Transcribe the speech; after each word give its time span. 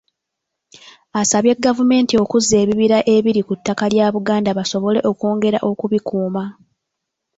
Asabye 1.21 1.53
gavumenti 1.65 2.13
okuzza 2.23 2.55
ebibira 2.63 2.97
ebiri 3.15 3.41
ku 3.47 3.53
ttaka 3.59 3.85
lya 3.93 4.07
Buganda 4.15 4.51
basobole 4.57 4.99
okwongera 5.11 5.59
okubikuuma. 5.69 6.43